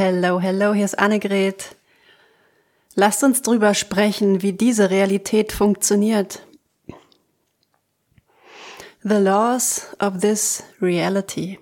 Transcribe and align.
Hello, 0.00 0.40
hello, 0.40 0.74
hier 0.74 0.84
ist 0.84 0.96
Annegret. 0.96 1.74
Lasst 2.94 3.24
uns 3.24 3.42
drüber 3.42 3.74
sprechen, 3.74 4.42
wie 4.42 4.52
diese 4.52 4.90
Realität 4.90 5.50
funktioniert. 5.50 6.46
The 9.02 9.16
laws 9.16 9.88
of 9.98 10.20
this 10.20 10.62
reality. 10.80 11.58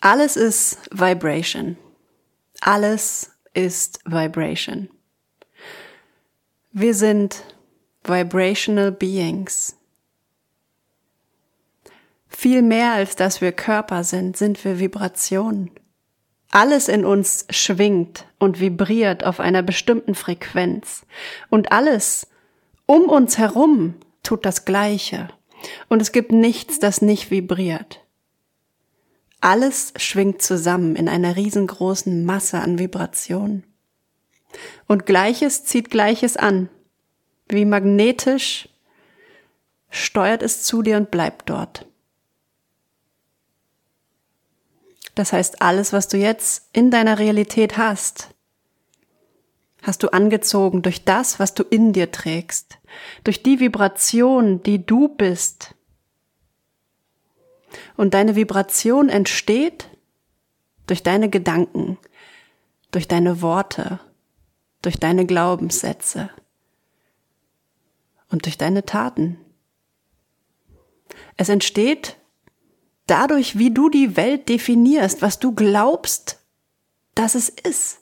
Alles 0.00 0.36
ist 0.36 0.78
Vibration. 0.92 1.76
Alles 2.60 3.32
ist 3.52 3.98
Vibration. 4.04 4.90
Wir 6.70 6.94
sind 6.94 7.42
Vibrational 8.04 8.92
Beings. 8.92 9.74
Viel 12.28 12.62
mehr 12.62 12.92
als 12.92 13.16
dass 13.16 13.40
wir 13.40 13.50
Körper 13.50 14.04
sind, 14.04 14.36
sind 14.36 14.64
wir 14.64 14.78
Vibrationen. 14.78 15.72
Alles 16.50 16.88
in 16.88 17.04
uns 17.04 17.46
schwingt 17.50 18.26
und 18.38 18.58
vibriert 18.58 19.24
auf 19.24 19.38
einer 19.38 19.62
bestimmten 19.62 20.14
Frequenz. 20.14 21.06
Und 21.48 21.70
alles 21.70 22.26
um 22.86 23.02
uns 23.04 23.38
herum 23.38 23.94
tut 24.22 24.44
das 24.44 24.64
Gleiche. 24.64 25.28
Und 25.88 26.02
es 26.02 26.10
gibt 26.10 26.32
nichts, 26.32 26.80
das 26.80 27.02
nicht 27.02 27.30
vibriert. 27.30 28.04
Alles 29.40 29.92
schwingt 29.96 30.42
zusammen 30.42 30.96
in 30.96 31.08
einer 31.08 31.36
riesengroßen 31.36 32.24
Masse 32.24 32.58
an 32.58 32.78
Vibrationen. 32.78 33.64
Und 34.86 35.06
Gleiches 35.06 35.64
zieht 35.64 35.90
Gleiches 35.90 36.36
an. 36.36 36.68
Wie 37.48 37.64
magnetisch 37.64 38.68
steuert 39.88 40.42
es 40.42 40.62
zu 40.64 40.82
dir 40.82 40.96
und 40.96 41.10
bleibt 41.10 41.48
dort. 41.48 41.86
Das 45.20 45.34
heißt, 45.34 45.60
alles, 45.60 45.92
was 45.92 46.08
du 46.08 46.16
jetzt 46.16 46.70
in 46.72 46.90
deiner 46.90 47.18
Realität 47.18 47.76
hast, 47.76 48.30
hast 49.82 50.02
du 50.02 50.08
angezogen 50.14 50.80
durch 50.80 51.04
das, 51.04 51.38
was 51.38 51.52
du 51.52 51.62
in 51.62 51.92
dir 51.92 52.10
trägst, 52.10 52.78
durch 53.22 53.42
die 53.42 53.60
Vibration, 53.60 54.62
die 54.62 54.86
du 54.86 55.08
bist. 55.08 55.74
Und 57.98 58.14
deine 58.14 58.34
Vibration 58.34 59.10
entsteht 59.10 59.90
durch 60.86 61.02
deine 61.02 61.28
Gedanken, 61.28 61.98
durch 62.90 63.06
deine 63.06 63.42
Worte, 63.42 64.00
durch 64.80 64.96
deine 64.96 65.26
Glaubenssätze 65.26 66.30
und 68.30 68.46
durch 68.46 68.56
deine 68.56 68.86
Taten. 68.86 69.36
Es 71.36 71.50
entsteht 71.50 72.16
dadurch, 73.10 73.58
wie 73.58 73.72
du 73.72 73.88
die 73.88 74.16
Welt 74.16 74.48
definierst, 74.48 75.20
was 75.20 75.38
du 75.38 75.52
glaubst, 75.52 76.40
dass 77.14 77.34
es 77.34 77.48
ist. 77.48 78.00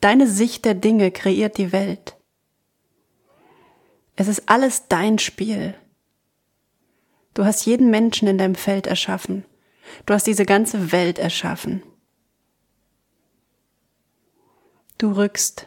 Deine 0.00 0.26
Sicht 0.26 0.64
der 0.64 0.74
Dinge 0.74 1.10
kreiert 1.10 1.56
die 1.56 1.72
Welt. 1.72 2.16
Es 4.16 4.28
ist 4.28 4.48
alles 4.48 4.88
dein 4.88 5.18
Spiel. 5.18 5.74
Du 7.32 7.44
hast 7.44 7.64
jeden 7.66 7.90
Menschen 7.90 8.28
in 8.28 8.38
deinem 8.38 8.54
Feld 8.54 8.86
erschaffen. 8.86 9.44
Du 10.06 10.14
hast 10.14 10.26
diese 10.26 10.44
ganze 10.44 10.92
Welt 10.92 11.18
erschaffen. 11.18 11.82
Du 14.98 15.12
rückst 15.12 15.66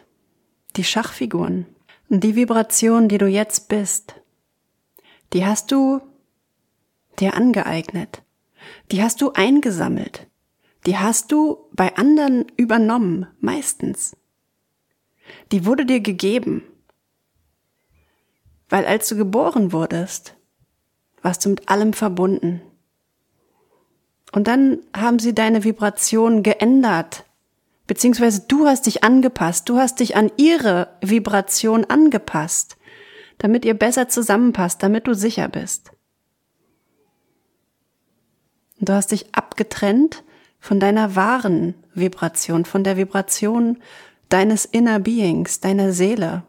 die 0.77 0.83
Schachfiguren 0.83 1.65
und 2.09 2.23
die 2.23 2.35
Vibration, 2.35 3.09
die 3.09 3.17
du 3.17 3.27
jetzt 3.27 3.67
bist, 3.67 4.15
die 5.33 5.45
hast 5.45 5.71
du 5.71 6.01
dir 7.19 7.35
angeeignet. 7.35 8.23
Die 8.91 9.01
hast 9.01 9.21
du 9.21 9.31
eingesammelt. 9.33 10.27
Die 10.85 10.97
hast 10.97 11.31
du 11.31 11.57
bei 11.73 11.95
anderen 11.95 12.45
übernommen, 12.55 13.27
meistens. 13.39 14.15
Die 15.51 15.65
wurde 15.65 15.85
dir 15.85 15.99
gegeben. 15.99 16.63
Weil 18.69 18.85
als 18.85 19.09
du 19.09 19.15
geboren 19.15 19.71
wurdest, 19.71 20.35
warst 21.21 21.45
du 21.45 21.49
mit 21.49 21.69
allem 21.69 21.93
verbunden. 21.93 22.61
Und 24.31 24.47
dann 24.47 24.79
haben 24.95 25.19
sie 25.19 25.33
deine 25.33 25.63
Vibration 25.63 26.43
geändert, 26.43 27.25
beziehungsweise 27.87 28.45
du 28.47 28.67
hast 28.67 28.85
dich 28.85 29.03
angepasst, 29.03 29.69
du 29.69 29.77
hast 29.77 29.99
dich 29.99 30.15
an 30.15 30.31
ihre 30.37 30.89
Vibration 31.01 31.85
angepasst, 31.85 32.77
damit 33.37 33.63
ihr 33.63 33.73
besser 33.73 34.09
zusammenpasst, 34.09 34.83
damit 34.83 35.07
du 35.07 35.13
sicher 35.13 35.47
bist. 35.47 35.91
Du 38.79 38.93
hast 38.93 39.11
dich 39.11 39.33
abgetrennt 39.33 40.23
von 40.59 40.79
deiner 40.79 41.15
wahren 41.15 41.75
Vibration, 41.93 42.65
von 42.65 42.83
der 42.83 42.97
Vibration 42.97 43.77
deines 44.29 44.65
Inner 44.65 44.99
Beings, 44.99 45.59
deiner 45.59 45.93
Seele. 45.93 46.43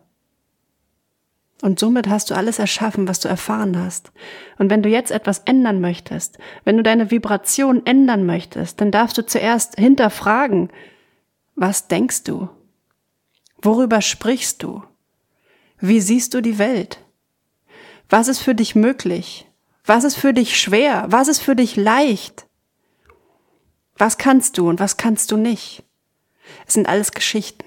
Und 1.61 1.81
somit 1.81 2.09
hast 2.09 2.31
du 2.31 2.34
alles 2.34 2.59
erschaffen, 2.59 3.09
was 3.09 3.19
du 3.19 3.28
erfahren 3.28 3.77
hast. 3.78 4.12
Und 4.59 4.71
wenn 4.71 4.83
du 4.83 4.88
jetzt 4.88 5.11
etwas 5.11 5.41
ändern 5.41 5.81
möchtest, 5.81 6.38
wenn 6.65 6.77
du 6.77 6.83
deine 6.83 7.11
Vibration 7.11 7.84
ändern 7.84 8.27
möchtest, 8.27 8.81
dann 8.81 8.93
darfst 8.93 9.19
du 9.19 9.27
zuerst 9.27 9.77
hinterfragen, 9.77 10.71
was 11.56 11.88
denkst 11.88 12.22
du? 12.22 12.49
Worüber 13.61 14.03
sprichst 14.03 14.62
du? 14.62 14.84
Wie 15.81 16.00
siehst 16.00 16.34
du 16.34 16.41
die 16.41 16.59
Welt? 16.59 17.00
Was 18.09 18.28
ist 18.28 18.38
für 18.38 18.55
dich 18.55 18.77
möglich? 18.77 19.47
Was 19.88 20.04
ist 20.04 20.16
für 20.16 20.34
dich 20.34 20.60
schwer? 20.60 21.06
Was 21.09 21.28
ist 21.28 21.41
für 21.41 21.56
dich 21.56 21.75
leicht? 21.75 22.47
Was 23.97 24.19
kannst 24.19 24.59
du 24.59 24.69
und 24.69 24.81
was 24.81 24.99
kannst 24.99 25.32
du 25.32 25.38
nicht? 25.38 25.82
Es 26.66 26.75
sind 26.75 26.87
alles 26.87 27.12
Geschichten. 27.12 27.65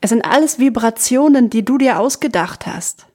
Es 0.00 0.10
sind 0.10 0.22
alles 0.22 0.58
Vibrationen, 0.58 1.48
die 1.48 1.64
du 1.64 1.78
dir 1.78 2.00
ausgedacht 2.00 2.66
hast. 2.66 3.06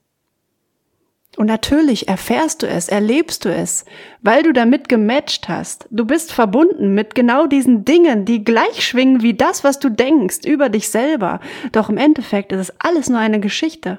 Und 1.36 1.44
natürlich 1.44 2.08
erfährst 2.08 2.62
du 2.62 2.66
es, 2.66 2.88
erlebst 2.88 3.44
du 3.44 3.54
es, 3.54 3.84
weil 4.22 4.42
du 4.42 4.54
damit 4.54 4.88
gematcht 4.88 5.50
hast. 5.50 5.86
Du 5.90 6.06
bist 6.06 6.32
verbunden 6.32 6.94
mit 6.94 7.14
genau 7.14 7.46
diesen 7.46 7.84
Dingen, 7.84 8.24
die 8.24 8.44
gleich 8.44 8.82
schwingen 8.82 9.20
wie 9.20 9.34
das, 9.34 9.62
was 9.62 9.78
du 9.78 9.90
denkst 9.90 10.46
über 10.46 10.70
dich 10.70 10.88
selber. 10.88 11.40
Doch 11.72 11.90
im 11.90 11.98
Endeffekt 11.98 12.52
ist 12.52 12.60
es 12.60 12.80
alles 12.80 13.10
nur 13.10 13.18
eine 13.18 13.40
Geschichte. 13.40 13.98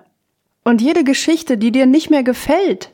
Und 0.63 0.81
jede 0.81 1.03
Geschichte, 1.03 1.59
die 1.59 1.71
dir 1.71 1.85
nicht 1.85 2.09
mehr 2.09 2.23
gefällt, 2.23 2.92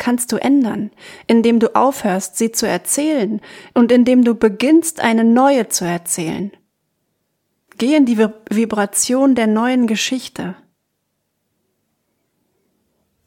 kannst 0.00 0.32
du 0.32 0.36
ändern, 0.36 0.90
indem 1.28 1.60
du 1.60 1.76
aufhörst, 1.76 2.36
sie 2.36 2.50
zu 2.50 2.66
erzählen 2.66 3.40
und 3.74 3.92
indem 3.92 4.24
du 4.24 4.34
beginnst, 4.34 4.98
eine 4.98 5.22
neue 5.22 5.68
zu 5.68 5.84
erzählen. 5.84 6.50
Geh 7.78 7.94
in 7.94 8.06
die 8.06 8.18
Vibration 8.18 9.36
der 9.36 9.46
neuen 9.46 9.86
Geschichte. 9.86 10.56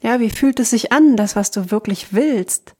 Ja, 0.01 0.19
wie 0.19 0.29
fühlt 0.29 0.59
es 0.59 0.71
sich 0.71 0.91
an, 0.91 1.15
das, 1.15 1.37
was 1.37 1.51
du 1.51 1.71
wirklich 1.71 2.11
willst? 2.13 2.73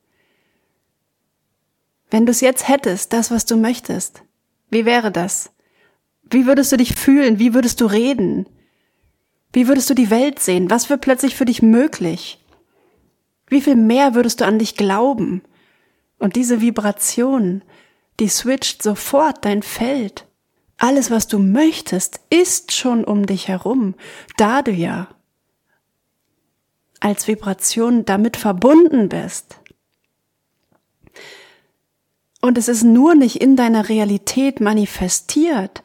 Wenn 2.11 2.25
du 2.25 2.31
es 2.31 2.41
jetzt 2.41 2.67
hättest, 2.67 3.13
das, 3.13 3.31
was 3.31 3.45
du 3.45 3.55
möchtest, 3.55 4.23
wie 4.69 4.85
wäre 4.85 5.11
das? 5.11 5.51
Wie 6.23 6.45
würdest 6.45 6.71
du 6.71 6.77
dich 6.77 6.95
fühlen? 6.95 7.39
Wie 7.39 7.53
würdest 7.53 7.79
du 7.79 7.85
reden? 7.85 8.47
Wie 9.53 9.67
würdest 9.67 9.89
du 9.89 9.93
die 9.93 10.09
Welt 10.09 10.39
sehen? 10.39 10.69
Was 10.69 10.89
wird 10.89 11.01
plötzlich 11.01 11.35
für 11.35 11.45
dich 11.45 11.61
möglich? 11.61 12.42
Wie 13.53 13.61
viel 13.61 13.75
mehr 13.75 14.15
würdest 14.15 14.41
du 14.41 14.45
an 14.45 14.57
dich 14.57 14.77
glauben? 14.77 15.43
Und 16.17 16.35
diese 16.35 16.59
Vibration, 16.59 17.61
die 18.19 18.27
switcht 18.27 18.81
sofort 18.81 19.45
dein 19.45 19.61
Feld. 19.61 20.25
Alles, 20.79 21.11
was 21.11 21.27
du 21.27 21.37
möchtest, 21.37 22.19
ist 22.31 22.71
schon 22.71 23.03
um 23.03 23.27
dich 23.27 23.49
herum, 23.49 23.93
da 24.37 24.63
du 24.63 24.71
ja 24.71 25.07
als 26.99 27.27
Vibration 27.27 28.05
damit 28.05 28.37
verbunden 28.37 29.07
bist. 29.07 29.59
Und 32.41 32.57
es 32.57 32.67
ist 32.67 32.81
nur 32.81 33.13
nicht 33.13 33.35
in 33.35 33.55
deiner 33.55 33.87
Realität 33.87 34.61
manifestiert, 34.61 35.83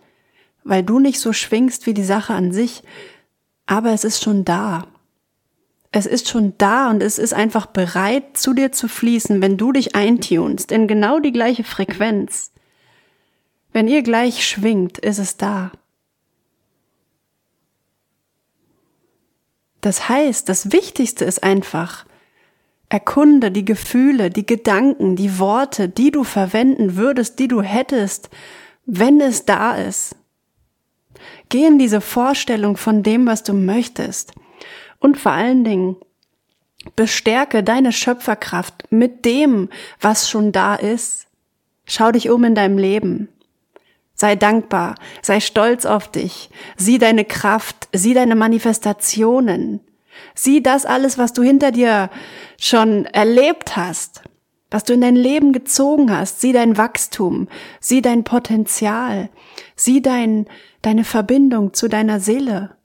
weil 0.65 0.83
du 0.83 1.01
nicht 1.01 1.21
so 1.21 1.35
schwingst 1.35 1.85
wie 1.85 1.93
die 1.93 2.03
Sache 2.03 2.33
an 2.33 2.51
sich, 2.51 2.83
aber 3.67 3.93
es 3.93 4.05
ist 4.05 4.25
schon 4.25 4.47
da. 4.47 4.87
Es 5.91 6.07
ist 6.07 6.29
schon 6.29 6.55
da 6.59 6.91
und 6.91 7.03
es 7.03 7.19
ist 7.19 7.33
einfach 7.33 7.67
bereit, 7.67 8.37
zu 8.37 8.53
dir 8.53 8.73
zu 8.73 8.89
fließen, 8.89 9.41
wenn 9.41 9.57
du 9.57 9.73
dich 9.73 9.95
eintunst 9.95 10.71
in 10.71 10.87
genau 10.87 11.19
die 11.19 11.33
gleiche 11.33 11.65
Frequenz. 11.65 12.53
Wenn 13.73 13.89
ihr 13.89 14.03
gleich 14.03 14.47
schwingt, 14.47 14.99
ist 14.99 15.19
es 15.19 15.37
da. 15.37 15.73
Das 19.81 20.09
heißt, 20.09 20.49
das 20.49 20.73
Wichtigste 20.73 21.25
ist 21.25 21.43
einfach, 21.43 22.05
erkunde 22.89 23.51
die 23.51 23.65
Gefühle, 23.65 24.29
die 24.29 24.45
Gedanken, 24.45 25.17
die 25.17 25.39
Worte, 25.39 25.89
die 25.89 26.11
du 26.11 26.25
verwenden 26.25 26.97
würdest, 26.97 27.39
die 27.39 27.49
du 27.49 27.63
hättest, 27.63 28.29
wenn 28.85 29.21
es 29.21 29.45
da 29.45 29.77
ist. 29.77 30.17
Geh 31.49 31.67
in 31.67 31.79
diese 31.79 32.01
Vorstellung 32.01 32.77
von 32.77 33.03
dem, 33.03 33.27
was 33.27 33.43
du 33.43 33.55
möchtest. 33.55 34.33
Und 35.01 35.17
vor 35.17 35.33
allen 35.33 35.65
Dingen, 35.65 35.97
bestärke 36.97 37.63
deine 37.63 37.93
Schöpferkraft 37.93 38.91
mit 38.91 39.25
dem, 39.25 39.69
was 40.01 40.29
schon 40.29 40.53
da 40.53 40.75
ist. 40.75 41.27
Schau 41.85 42.13
dich 42.13 42.31
um 42.31 42.45
in 42.45 42.55
deinem 42.55 42.79
Leben. 42.79 43.29
Sei 44.15 44.35
dankbar, 44.35 44.97
sei 45.23 45.39
stolz 45.39 45.87
auf 45.87 46.11
dich, 46.11 46.51
sieh 46.77 46.99
deine 46.99 47.25
Kraft, 47.25 47.89
sieh 47.93 48.15
deine 48.15 48.35
Manifestationen, 48.35 49.81
sieh 50.35 50.61
das 50.61 50.87
alles, 50.87 51.19
was 51.19 51.33
du 51.33 51.43
hinter 51.43 51.71
dir 51.71 52.11
schon 52.61 53.05
erlebt 53.05 53.77
hast, 53.77 54.23
was 54.73 54.83
du 54.83 54.93
in 54.93 55.03
dein 55.03 55.15
Leben 55.15 55.53
gezogen 55.53 56.11
hast, 56.11 56.41
sieh 56.41 56.53
dein 56.53 56.77
Wachstum, 56.77 57.47
sieh 57.79 58.03
dein 58.03 58.25
Potenzial, 58.25 59.31
sieh 59.77 60.03
dein, 60.03 60.47
deine 60.83 61.05
Verbindung 61.05 61.73
zu 61.73 61.87
deiner 61.87 62.19
Seele. 62.19 62.77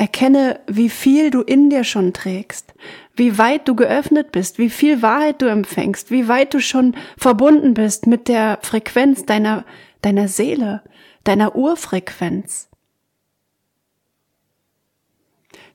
Erkenne, 0.00 0.60
wie 0.66 0.88
viel 0.88 1.30
du 1.30 1.42
in 1.42 1.68
dir 1.68 1.84
schon 1.84 2.14
trägst, 2.14 2.72
wie 3.16 3.36
weit 3.36 3.68
du 3.68 3.76
geöffnet 3.76 4.32
bist, 4.32 4.56
wie 4.56 4.70
viel 4.70 5.02
Wahrheit 5.02 5.42
du 5.42 5.46
empfängst, 5.46 6.10
wie 6.10 6.26
weit 6.26 6.54
du 6.54 6.60
schon 6.62 6.96
verbunden 7.18 7.74
bist 7.74 8.06
mit 8.06 8.26
der 8.26 8.58
Frequenz 8.62 9.26
deiner, 9.26 9.66
deiner 10.00 10.26
Seele, 10.26 10.82
deiner 11.24 11.54
Urfrequenz. 11.54 12.70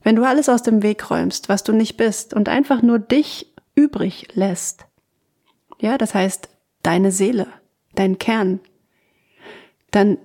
Wenn 0.02 0.16
du 0.16 0.24
alles 0.24 0.50
aus 0.50 0.64
dem 0.64 0.82
Weg 0.82 1.12
räumst, 1.12 1.48
was 1.48 1.64
du 1.64 1.72
nicht 1.72 1.96
bist 1.96 2.34
und 2.34 2.50
einfach 2.50 2.82
nur 2.82 2.98
dich 2.98 3.54
übrig 3.76 4.30
lässt, 4.34 4.88
ja, 5.78 6.00
das 6.00 6.16
heißt 6.16 6.50
deine 6.82 7.12
Seele, 7.12 7.46
dein 7.94 8.18
Kern, 8.18 8.60
dann 9.92 10.18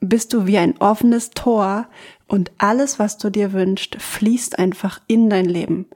bist 0.00 0.32
du 0.32 0.46
wie 0.46 0.56
ein 0.56 0.78
offenes 0.78 1.30
Tor 1.30 1.88
und 2.28 2.50
alles, 2.58 2.98
was 2.98 3.18
du 3.18 3.30
dir 3.30 3.52
wünschst, 3.52 3.96
fließt 4.00 4.58
einfach 4.58 5.00
in 5.06 5.30
dein 5.30 5.44
Leben. 5.46 5.86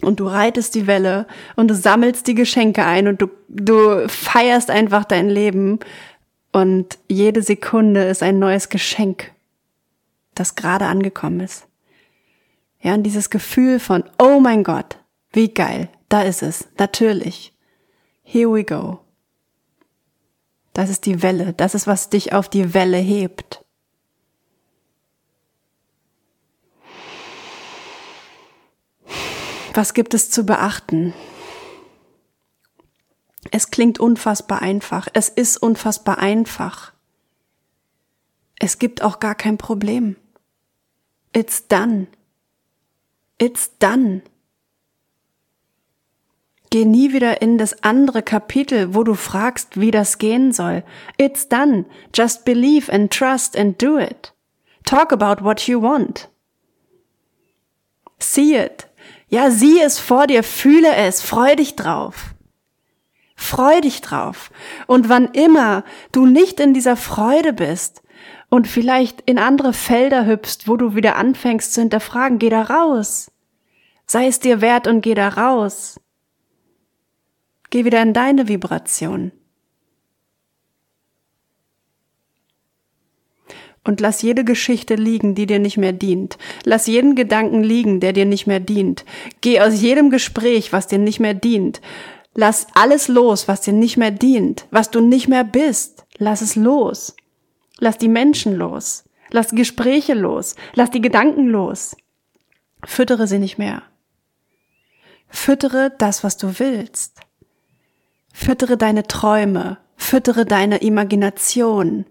Und 0.00 0.20
du 0.20 0.26
reitest 0.26 0.74
die 0.74 0.86
Welle 0.86 1.26
und 1.56 1.68
du 1.68 1.74
sammelst 1.74 2.26
die 2.26 2.34
Geschenke 2.34 2.84
ein 2.84 3.08
und 3.08 3.22
du, 3.22 3.28
du 3.48 4.08
feierst 4.08 4.70
einfach 4.70 5.04
dein 5.04 5.28
Leben 5.28 5.80
und 6.52 6.98
jede 7.08 7.42
Sekunde 7.42 8.04
ist 8.04 8.22
ein 8.22 8.38
neues 8.38 8.68
Geschenk, 8.68 9.32
das 10.34 10.54
gerade 10.54 10.86
angekommen 10.86 11.40
ist. 11.40 11.66
Ja, 12.80 12.94
und 12.94 13.02
dieses 13.02 13.30
Gefühl 13.30 13.80
von, 13.80 14.04
oh 14.18 14.40
mein 14.40 14.62
Gott, 14.62 14.98
wie 15.32 15.48
geil, 15.48 15.88
da 16.08 16.22
ist 16.22 16.42
es, 16.42 16.68
natürlich. 16.78 17.54
Here 18.22 18.52
we 18.52 18.64
go. 18.64 19.00
Das 20.74 20.90
ist 20.90 21.06
die 21.06 21.22
Welle, 21.22 21.54
das 21.54 21.74
ist, 21.74 21.86
was 21.86 22.10
dich 22.10 22.32
auf 22.32 22.48
die 22.48 22.74
Welle 22.74 22.98
hebt. 22.98 23.63
Was 29.74 29.92
gibt 29.92 30.14
es 30.14 30.30
zu 30.30 30.46
beachten? 30.46 31.12
Es 33.50 33.70
klingt 33.70 33.98
unfassbar 33.98 34.62
einfach. 34.62 35.08
Es 35.12 35.28
ist 35.28 35.56
unfassbar 35.56 36.18
einfach. 36.18 36.92
Es 38.60 38.78
gibt 38.78 39.02
auch 39.02 39.18
gar 39.18 39.34
kein 39.34 39.58
Problem. 39.58 40.16
It's 41.32 41.66
done. 41.66 42.06
It's 43.38 43.76
done. 43.78 44.22
Geh 46.70 46.84
nie 46.84 47.12
wieder 47.12 47.42
in 47.42 47.58
das 47.58 47.82
andere 47.82 48.22
Kapitel, 48.22 48.94
wo 48.94 49.02
du 49.02 49.14
fragst, 49.14 49.80
wie 49.80 49.90
das 49.90 50.18
gehen 50.18 50.52
soll. 50.52 50.84
It's 51.18 51.48
done. 51.48 51.86
Just 52.14 52.44
believe 52.44 52.92
and 52.92 53.12
trust 53.12 53.56
and 53.56 53.80
do 53.82 53.98
it. 53.98 54.32
Talk 54.84 55.12
about 55.12 55.44
what 55.44 55.66
you 55.66 55.82
want. 55.82 56.28
See 58.20 58.56
it. 58.56 58.88
Ja, 59.34 59.50
sieh 59.50 59.80
es 59.80 59.98
vor 59.98 60.28
dir, 60.28 60.44
fühle 60.44 60.94
es, 60.94 61.20
freu 61.20 61.56
dich 61.56 61.74
drauf. 61.74 62.36
Freu 63.34 63.80
dich 63.80 64.00
drauf. 64.00 64.52
Und 64.86 65.08
wann 65.08 65.26
immer 65.32 65.82
du 66.12 66.24
nicht 66.24 66.60
in 66.60 66.72
dieser 66.72 66.94
Freude 66.94 67.52
bist 67.52 68.04
und 68.48 68.68
vielleicht 68.68 69.22
in 69.22 69.40
andere 69.40 69.72
Felder 69.72 70.24
hüpfst, 70.24 70.68
wo 70.68 70.76
du 70.76 70.94
wieder 70.94 71.16
anfängst 71.16 71.74
zu 71.74 71.80
hinterfragen, 71.80 72.38
geh 72.38 72.48
da 72.48 72.62
raus. 72.62 73.32
Sei 74.06 74.28
es 74.28 74.38
dir 74.38 74.60
wert 74.60 74.86
und 74.86 75.00
geh 75.00 75.14
da 75.14 75.30
raus. 75.30 75.98
Geh 77.70 77.84
wieder 77.84 78.02
in 78.02 78.12
deine 78.12 78.46
Vibration. 78.46 79.32
Und 83.84 84.00
lass 84.00 84.22
jede 84.22 84.44
Geschichte 84.44 84.94
liegen, 84.94 85.34
die 85.34 85.46
dir 85.46 85.58
nicht 85.58 85.76
mehr 85.76 85.92
dient. 85.92 86.38
Lass 86.64 86.86
jeden 86.86 87.14
Gedanken 87.14 87.62
liegen, 87.62 88.00
der 88.00 88.14
dir 88.14 88.24
nicht 88.24 88.46
mehr 88.46 88.60
dient. 88.60 89.04
Geh 89.42 89.60
aus 89.60 89.80
jedem 89.80 90.08
Gespräch, 90.08 90.72
was 90.72 90.86
dir 90.86 90.98
nicht 90.98 91.20
mehr 91.20 91.34
dient. 91.34 91.82
Lass 92.34 92.66
alles 92.74 93.08
los, 93.08 93.46
was 93.46 93.60
dir 93.60 93.74
nicht 93.74 93.96
mehr 93.96 94.10
dient, 94.10 94.66
was 94.70 94.90
du 94.90 95.00
nicht 95.00 95.28
mehr 95.28 95.44
bist. 95.44 96.04
Lass 96.16 96.40
es 96.40 96.56
los. 96.56 97.14
Lass 97.78 97.98
die 97.98 98.08
Menschen 98.08 98.56
los. 98.56 99.04
Lass 99.30 99.50
Gespräche 99.50 100.14
los. 100.14 100.56
Lass 100.74 100.90
die 100.90 101.02
Gedanken 101.02 101.48
los. 101.48 101.96
Füttere 102.84 103.26
sie 103.26 103.38
nicht 103.38 103.58
mehr. 103.58 103.82
Füttere 105.28 105.92
das, 105.98 106.24
was 106.24 106.36
du 106.36 106.58
willst. 106.58 107.20
Füttere 108.32 108.76
deine 108.76 109.04
Träume, 109.04 109.78
füttere 109.96 110.44
deine 110.44 110.78
Imagination. 110.78 112.04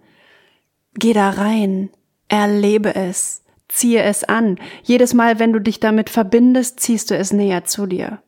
Geh 0.95 1.13
da 1.13 1.31
rein, 1.31 1.89
erlebe 2.27 2.95
es, 2.95 3.43
ziehe 3.67 4.03
es 4.03 4.23
an. 4.23 4.59
Jedes 4.83 5.13
Mal, 5.13 5.39
wenn 5.39 5.53
du 5.53 5.59
dich 5.59 5.79
damit 5.79 6.09
verbindest, 6.09 6.79
ziehst 6.79 7.09
du 7.11 7.17
es 7.17 7.33
näher 7.33 7.65
zu 7.65 7.85
dir. 7.85 8.21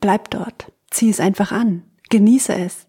Bleib 0.00 0.30
dort, 0.30 0.72
zieh 0.90 1.10
es 1.10 1.20
einfach 1.20 1.52
an, 1.52 1.84
genieße 2.10 2.54
es. 2.54 2.86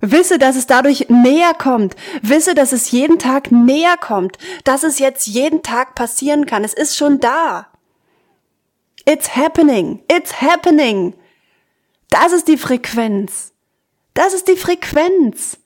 Wisse, 0.00 0.38
dass 0.38 0.56
es 0.56 0.66
dadurch 0.66 1.08
näher 1.08 1.54
kommt. 1.54 1.96
Wisse, 2.22 2.54
dass 2.54 2.72
es 2.72 2.90
jeden 2.90 3.18
Tag 3.18 3.50
näher 3.50 3.96
kommt. 3.96 4.36
Dass 4.64 4.82
es 4.82 4.98
jetzt 4.98 5.26
jeden 5.26 5.62
Tag 5.62 5.94
passieren 5.94 6.46
kann. 6.46 6.64
Es 6.64 6.74
ist 6.74 6.96
schon 6.96 7.18
da. 7.18 7.68
It's 9.06 9.36
happening. 9.36 10.02
It's 10.12 10.40
happening. 10.42 11.14
Das 12.10 12.32
ist 12.32 12.48
die 12.48 12.58
Frequenz. 12.58 13.54
Das 14.14 14.34
ist 14.34 14.48
die 14.48 14.56
Frequenz. 14.56 15.58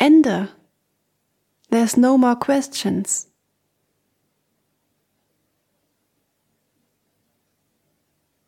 Ende. 0.00 0.48
There's 1.70 1.96
no 1.96 2.16
more 2.16 2.36
questions. 2.36 3.28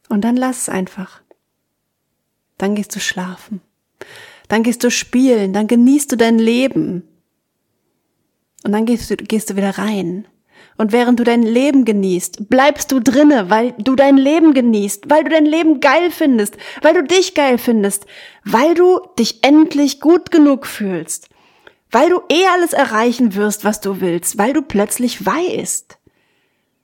Und 0.09 0.23
dann 0.23 0.37
lass 0.37 0.63
es 0.63 0.69
einfach. 0.69 1.23
Dann 2.59 2.75
gehst 2.75 2.95
du 2.97 3.01
schlafen. 3.01 3.61
Dann 4.49 4.63
gehst 4.63 4.83
du 4.83 4.91
spielen. 4.91 5.53
Dann 5.53 5.67
genießt 5.67 6.11
du 6.13 6.17
dein 6.17 6.39
Leben. 6.39 7.07
Und 8.65 8.73
dann 8.73 8.87
gehst 8.87 9.11
du, 9.11 9.17
gehst 9.17 9.51
du 9.51 9.57
wieder 9.57 9.79
rein. 9.79 10.27
Und 10.79 10.93
während 10.93 11.21
du 11.21 11.25
dein 11.25 11.43
Leben 11.43 11.85
genießt, 11.85 12.49
bleibst 12.49 12.93
du 12.93 13.01
drinne, 13.01 13.51
weil 13.51 13.73
du 13.79 13.95
dein 13.95 14.17
Leben 14.17 14.55
genießt, 14.55 15.11
weil 15.11 15.25
du 15.25 15.31
dein 15.31 15.47
Leben 15.47 15.81
geil 15.81 16.11
findest, 16.11 16.57
weil 16.81 16.95
du 16.95 17.03
dich 17.03 17.35
geil 17.35 17.59
findest, 17.59 18.07
weil 18.45 18.75
du 18.75 19.01
dich 19.19 19.45
endlich 19.45 20.01
gut 20.01 20.31
genug 20.31 20.67
fühlst, 20.67 21.29
weil 21.93 22.09
du 22.09 22.21
eh 22.31 22.47
alles 22.47 22.73
erreichen 22.73 23.35
wirst, 23.35 23.65
was 23.65 23.81
du 23.81 24.01
willst, 24.01 24.39
weil 24.39 24.55
du 24.55 24.63
plötzlich 24.63 25.25
weißt, 25.25 25.99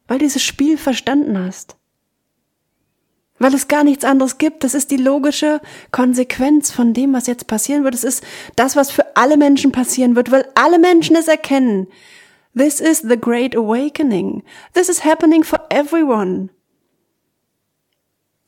weil 0.06 0.18
dieses 0.18 0.42
Spiel 0.42 0.78
verstanden 0.78 1.38
hast. 1.38 1.76
Weil 3.40 3.54
es 3.54 3.68
gar 3.68 3.84
nichts 3.84 4.04
anderes 4.04 4.38
gibt. 4.38 4.64
Das 4.64 4.74
ist 4.74 4.90
die 4.90 4.96
logische 4.96 5.60
Konsequenz 5.92 6.72
von 6.72 6.92
dem, 6.92 7.12
was 7.12 7.28
jetzt 7.28 7.46
passieren 7.46 7.84
wird. 7.84 7.94
Es 7.94 8.02
ist 8.02 8.24
das, 8.56 8.74
was 8.74 8.90
für 8.90 9.16
alle 9.16 9.36
Menschen 9.36 9.70
passieren 9.70 10.16
wird, 10.16 10.32
weil 10.32 10.48
alle 10.56 10.78
Menschen 10.78 11.14
es 11.14 11.28
erkennen. 11.28 11.86
This 12.56 12.80
is 12.80 12.98
the 13.02 13.18
Great 13.18 13.56
Awakening. 13.56 14.42
This 14.74 14.88
is 14.88 15.04
happening 15.04 15.44
for 15.44 15.60
everyone. 15.70 16.48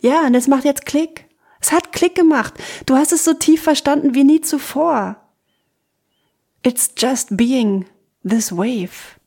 Ja, 0.01 0.27
und 0.27 0.35
es 0.35 0.49
macht 0.49 0.65
jetzt 0.65 0.87
Klick. 0.87 1.27
Es 1.61 1.71
hat 1.71 1.93
Klick 1.93 2.17
gemacht. 2.17 2.55
Du 2.87 2.97
hast 2.97 3.13
es 3.13 3.25
so 3.25 3.35
tief 3.35 3.63
verstanden 3.63 4.15
wie 4.15 4.25
nie 4.25 4.41
zuvor. 4.41 5.30
It's 6.63 6.93
just 6.97 7.37
being 7.37 7.87
this 8.23 8.53
wave 8.53 9.19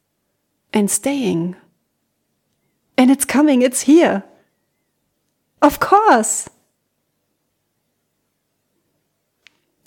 and 0.72 0.90
staying. 0.90 1.56
And 2.98 3.10
it's 3.10 3.26
coming, 3.26 3.62
it's 3.62 3.82
here. 3.82 4.24
Of 5.62 5.80
course. 5.80 6.50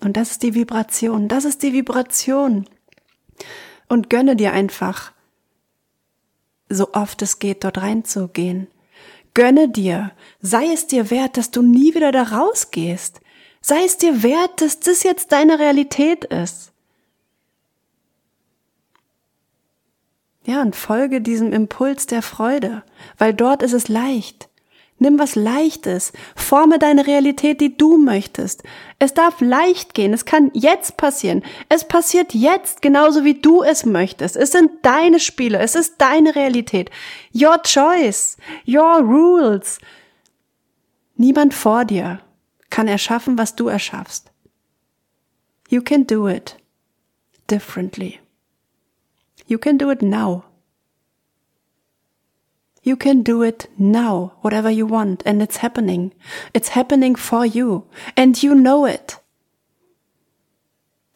Und 0.01 0.17
das 0.17 0.33
ist 0.33 0.43
die 0.43 0.55
Vibration, 0.55 1.29
das 1.29 1.45
ist 1.45 1.63
die 1.63 1.73
Vibration 1.73 2.69
und 3.89 4.11
gönne 4.11 4.37
dir 4.37 4.53
einfach, 4.53 5.13
so 6.69 6.93
oft 6.93 7.23
es 7.23 7.39
geht, 7.39 7.65
dort 7.65 7.79
reinzugehen. 7.79 8.69
Gönne 9.35 9.69
dir, 9.69 10.13
sei 10.41 10.73
es 10.73 10.87
dir 10.87 11.11
wert, 11.11 11.37
dass 11.37 11.51
du 11.51 11.63
nie 11.63 11.95
wieder 11.95 12.11
da 12.11 12.23
rausgehst. 12.23 13.21
Sei 13.61 13.85
es 13.85 13.99
dir 13.99 14.23
wert, 14.23 14.61
dass 14.61 14.81
das 14.81 15.03
jetzt 15.03 15.33
deine 15.33 15.59
Realität 15.59 16.25
ist. 16.25 16.73
Ja, 20.47 20.63
und 20.63 20.77
folge 20.77 21.21
diesem 21.21 21.53
Impuls 21.53 22.07
der 22.07 22.23
Freude, 22.23 22.85
weil 23.19 23.35
dort 23.35 23.65
ist 23.65 23.73
es 23.73 23.89
leicht. 23.89 24.49
Nimm 24.99 25.19
was 25.19 25.35
Leichtes. 25.35 26.13
Forme 26.35 26.79
deine 26.79 27.07
Realität, 27.07 27.61
die 27.61 27.77
du 27.77 27.99
möchtest. 27.99 28.63
Es 28.99 29.13
darf 29.13 29.43
leicht 29.43 29.93
gehen. 29.93 30.15
Es 30.15 30.25
kann 30.25 30.51
jetzt 30.55 30.97
passieren. 30.97 31.43
Es 31.69 31.87
passiert 31.87 32.33
jetzt 32.33 32.81
genauso 32.81 33.23
wie 33.23 33.35
du 33.35 33.63
es 33.63 33.85
möchtest. 33.85 34.37
Es 34.37 34.53
sind 34.53 34.71
deine 34.83 35.21
Spiele. 35.21 35.59
Es 35.59 35.75
ist 35.75 35.97
deine 35.99 36.35
Realität. 36.35 36.91
Your 37.35 37.61
choice. 37.63 38.39
Your 38.67 39.01
rules. 39.01 39.81
Niemand 41.17 41.53
vor 41.53 41.85
dir 41.85 42.21
kann 42.71 42.89
erschaffen, 42.89 43.37
was 43.37 43.55
du 43.55 43.69
erschaffst. 43.69 44.31
You 45.69 45.83
can 45.83 46.07
do 46.07 46.27
it 46.27 46.57
differently. 47.51 48.21
You 49.47 49.59
can 49.59 49.77
do 49.77 49.91
it 49.91 50.03
now. 50.03 50.45
You 52.83 52.97
can 52.97 53.23
do 53.23 53.43
it 53.43 53.69
now, 53.77 54.35
whatever 54.43 54.71
you 54.71 54.87
want, 54.87 55.23
and 55.27 55.43
it's 55.43 55.57
happening. 55.57 56.13
It's 56.55 56.69
happening 56.69 57.17
for 57.17 57.45
you, 57.45 57.87
and 58.17 58.41
you 58.41 58.55
know 58.55 58.87
it. 58.87 59.19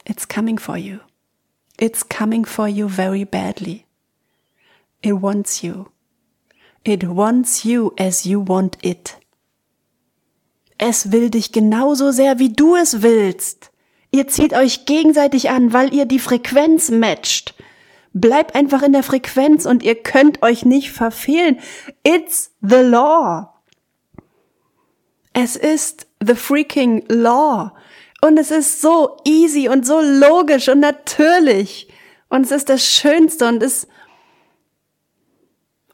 It's 0.05 0.27
coming 0.27 0.59
for 0.59 0.77
you. 0.77 1.01
It's 1.79 2.03
coming 2.03 2.45
for 2.45 2.69
you 2.69 2.89
very 2.89 3.25
badly. 3.25 3.87
It 5.03 5.13
wants 5.13 5.63
you. 5.63 5.93
It 6.85 7.05
wants 7.05 7.65
you 7.65 7.95
as 7.99 8.27
you 8.27 8.41
want 8.41 8.77
it. 8.83 9.17
Es 10.79 11.13
will 11.13 11.31
dich 11.31 11.53
genauso 11.53 12.11
sehr, 12.11 12.39
wie 12.39 12.53
du 12.53 12.75
es 12.75 13.03
willst. 13.03 13.71
Ihr 14.11 14.27
zieht 14.27 14.55
euch 14.55 14.87
gegenseitig 14.87 15.51
an, 15.51 15.73
weil 15.73 15.95
ihr 15.95 16.05
die 16.07 16.19
Frequenz 16.19 16.91
matcht. 16.91 17.55
Bleibt 18.13 18.57
einfach 18.57 18.83
in 18.83 18.93
der 18.93 19.05
Frequenz 19.05 19.67
und 19.67 19.83
ihr 19.83 19.95
könnt 19.95 20.43
euch 20.43 20.65
nicht 20.65 20.91
verfehlen. 20.91 21.61
It's 22.03 22.51
the 22.61 22.81
law. 22.83 23.55
Es 25.33 25.55
ist 25.55 26.09
the 26.25 26.35
freaking 26.35 27.05
law. 27.09 27.73
Und 28.21 28.37
es 28.37 28.51
ist 28.51 28.81
so 28.81 29.17
easy 29.25 29.69
und 29.69 29.87
so 29.87 30.01
logisch 30.01 30.69
und 30.69 30.81
natürlich. 30.81 31.89
Und 32.29 32.43
es 32.45 32.51
ist 32.51 32.69
das 32.69 32.85
Schönste 32.85 33.47
und 33.47 33.63
es, 33.63 33.87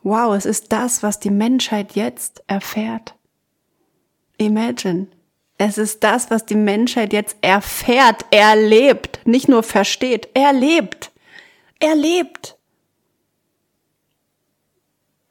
wow, 0.02 0.34
es 0.34 0.46
ist 0.46 0.72
das, 0.72 1.02
was 1.02 1.20
die 1.20 1.30
Menschheit 1.30 1.92
jetzt 1.92 2.42
erfährt. 2.46 3.14
Imagine. 4.38 5.08
Es 5.58 5.78
ist 5.78 6.02
das, 6.02 6.30
was 6.30 6.44
die 6.44 6.54
Menschheit 6.56 7.12
jetzt 7.12 7.36
erfährt, 7.40 8.26
erlebt, 8.30 9.20
nicht 9.24 9.48
nur 9.48 9.62
versteht, 9.62 10.28
erlebt 10.34 11.10
erlebt. 11.80 12.56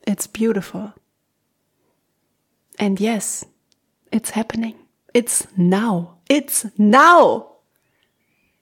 It's 0.05 0.27
beautiful. 0.27 0.93
And 2.77 2.99
yes, 2.99 3.45
it's 4.11 4.35
happening. 4.35 4.75
It's 5.13 5.47
now. 5.55 6.17
It's 6.29 6.67
now. 6.77 7.61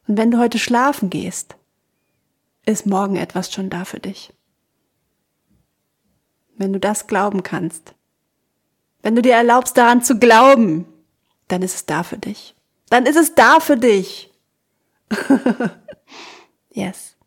Und 0.07 0.17
wenn 0.17 0.31
du 0.31 0.37
heute 0.39 0.59
schlafen 0.59 1.09
gehst, 1.09 1.55
ist 2.65 2.85
morgen 2.85 3.15
etwas 3.15 3.51
schon 3.51 3.69
da 3.69 3.85
für 3.85 3.99
dich. 3.99 4.33
Wenn 6.55 6.71
du 6.71 6.79
das 6.79 7.07
glauben 7.07 7.43
kannst, 7.43 7.95
wenn 9.01 9.15
du 9.15 9.21
dir 9.21 9.33
erlaubst 9.33 9.77
daran 9.77 10.01
zu 10.01 10.17
glauben, 10.17 10.85
dann 11.47 11.61
ist 11.61 11.75
es 11.75 11.85
da 11.85 12.03
für 12.03 12.17
dich. 12.17 12.55
Dann 12.89 13.05
ist 13.05 13.17
es 13.17 13.35
da 13.35 13.59
für 13.59 13.77
dich. 13.77 14.31
yes. 16.69 17.17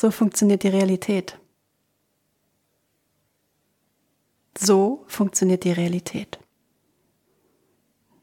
So 0.00 0.10
funktioniert 0.10 0.62
die 0.62 0.68
Realität. 0.68 1.38
So 4.56 5.04
funktioniert 5.08 5.62
die 5.64 5.72
Realität. 5.72 6.38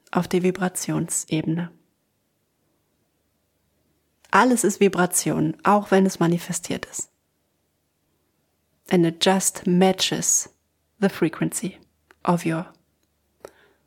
Auf 0.09 0.27
der 0.27 0.41
Vibrationsebene. 0.41 1.71
Alles 4.31 4.63
ist 4.63 4.79
Vibration, 4.79 5.55
auch 5.61 5.91
wenn 5.91 6.07
es 6.07 6.19
manifestiert 6.19 6.87
ist. 6.87 7.11
And 8.89 9.05
it 9.05 9.23
just 9.23 9.67
matches 9.67 10.49
the 10.99 11.09
frequency 11.09 11.77
of 12.23 12.43
your, 12.43 12.73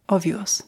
of 0.06 0.24
yours. 0.24 0.62